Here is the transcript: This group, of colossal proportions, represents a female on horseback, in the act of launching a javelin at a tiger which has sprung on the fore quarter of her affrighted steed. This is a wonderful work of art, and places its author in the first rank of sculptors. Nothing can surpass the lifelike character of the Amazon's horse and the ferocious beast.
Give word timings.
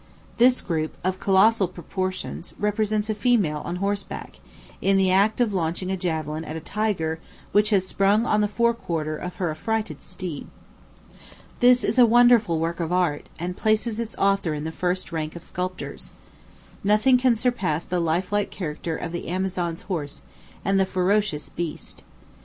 This 0.39 0.61
group, 0.61 0.97
of 1.03 1.19
colossal 1.19 1.67
proportions, 1.67 2.55
represents 2.57 3.07
a 3.07 3.13
female 3.13 3.61
on 3.65 3.75
horseback, 3.75 4.37
in 4.81 4.97
the 4.97 5.11
act 5.11 5.39
of 5.39 5.53
launching 5.53 5.91
a 5.91 5.95
javelin 5.95 6.43
at 6.43 6.55
a 6.55 6.59
tiger 6.59 7.19
which 7.51 7.69
has 7.69 7.85
sprung 7.85 8.25
on 8.25 8.41
the 8.41 8.47
fore 8.47 8.73
quarter 8.73 9.15
of 9.15 9.35
her 9.35 9.51
affrighted 9.51 10.01
steed. 10.01 10.47
This 11.59 11.83
is 11.83 11.99
a 11.99 12.05
wonderful 12.07 12.57
work 12.57 12.79
of 12.79 12.91
art, 12.91 13.29
and 13.37 13.55
places 13.55 13.99
its 13.99 14.17
author 14.17 14.55
in 14.55 14.63
the 14.63 14.71
first 14.71 15.11
rank 15.11 15.35
of 15.35 15.43
sculptors. 15.43 16.13
Nothing 16.83 17.19
can 17.19 17.35
surpass 17.35 17.85
the 17.85 17.99
lifelike 17.99 18.49
character 18.49 18.97
of 18.97 19.11
the 19.11 19.27
Amazon's 19.27 19.83
horse 19.83 20.23
and 20.65 20.79
the 20.79 20.85
ferocious 20.87 21.47
beast. 21.47 22.01